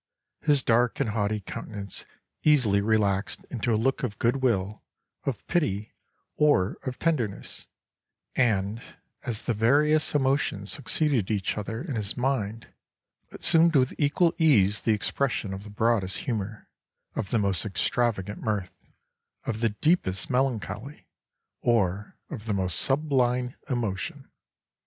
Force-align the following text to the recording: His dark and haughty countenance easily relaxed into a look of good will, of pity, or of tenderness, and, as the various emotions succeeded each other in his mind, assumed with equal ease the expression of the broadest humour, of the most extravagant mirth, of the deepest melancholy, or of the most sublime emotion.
His 0.41 0.63
dark 0.63 0.99
and 0.99 1.11
haughty 1.11 1.41
countenance 1.41 2.05
easily 2.43 2.81
relaxed 2.81 3.45
into 3.51 3.71
a 3.71 3.77
look 3.77 4.01
of 4.01 4.17
good 4.17 4.37
will, 4.37 4.81
of 5.25 5.45
pity, 5.45 5.93
or 6.37 6.77
of 6.87 6.97
tenderness, 6.97 7.67
and, 8.35 8.81
as 9.21 9.43
the 9.43 9.53
various 9.53 10.15
emotions 10.15 10.71
succeeded 10.71 11.29
each 11.29 11.55
other 11.55 11.83
in 11.83 11.93
his 11.93 12.17
mind, 12.17 12.65
assumed 13.29 13.75
with 13.75 13.93
equal 13.99 14.33
ease 14.39 14.81
the 14.81 14.93
expression 14.93 15.53
of 15.53 15.63
the 15.65 15.69
broadest 15.69 16.17
humour, 16.25 16.67
of 17.15 17.29
the 17.29 17.37
most 17.37 17.63
extravagant 17.63 18.41
mirth, 18.41 18.89
of 19.45 19.59
the 19.59 19.69
deepest 19.69 20.31
melancholy, 20.31 21.05
or 21.61 22.17
of 22.31 22.45
the 22.47 22.55
most 22.55 22.79
sublime 22.79 23.53
emotion. 23.69 24.27